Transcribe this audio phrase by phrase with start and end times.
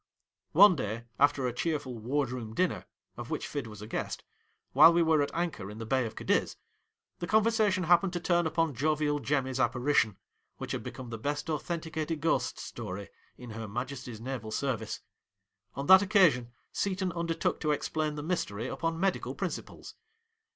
[0.53, 2.85] One day, after a cheerful ward room dinner
[3.17, 4.23] (of which Fid was a guest),
[4.73, 6.57] while we were at anchor in the bay of Cadiz,
[7.19, 10.17] the con versation happened to turn upon Jovial Jemmy's apparition,
[10.59, 15.01] wliich had become the best authenticated ghost story in Her ]\Ia jesty's Naval service.
[15.75, 19.93] On that occasion Seton undertook to explain the mystery upon medical principles.